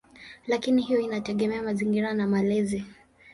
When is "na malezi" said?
2.13-2.85